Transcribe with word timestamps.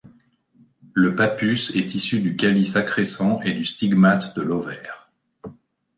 Le 0.93 1.13
pappus 1.15 1.69
est 1.77 1.93
issu 1.93 2.21
du 2.21 2.35
calice 2.35 2.75
accrescent 2.75 3.39
et 3.41 3.51
du 3.51 3.63
stigmate 3.63 4.35
de 4.35 4.41
l'ovaire. 4.41 5.11